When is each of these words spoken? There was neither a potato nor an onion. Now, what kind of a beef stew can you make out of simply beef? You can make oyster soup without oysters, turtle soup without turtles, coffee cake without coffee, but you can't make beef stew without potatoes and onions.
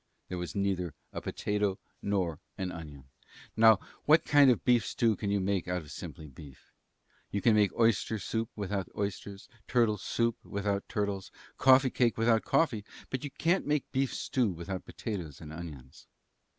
There 0.29 0.39
was 0.39 0.55
neither 0.55 0.95
a 1.13 1.21
potato 1.21 1.77
nor 2.01 2.39
an 2.57 2.71
onion. 2.71 3.09
Now, 3.55 3.79
what 4.05 4.25
kind 4.25 4.49
of 4.49 4.57
a 4.57 4.61
beef 4.61 4.83
stew 4.83 5.15
can 5.15 5.29
you 5.29 5.39
make 5.39 5.67
out 5.67 5.83
of 5.83 5.91
simply 5.91 6.25
beef? 6.27 6.73
You 7.29 7.39
can 7.39 7.53
make 7.53 7.71
oyster 7.75 8.17
soup 8.17 8.49
without 8.55 8.89
oysters, 8.97 9.47
turtle 9.67 9.99
soup 9.99 10.43
without 10.43 10.89
turtles, 10.89 11.29
coffee 11.59 11.91
cake 11.91 12.17
without 12.17 12.43
coffee, 12.43 12.83
but 13.11 13.23
you 13.23 13.29
can't 13.29 13.67
make 13.67 13.91
beef 13.91 14.11
stew 14.11 14.49
without 14.49 14.85
potatoes 14.85 15.39
and 15.39 15.53
onions. 15.53 16.07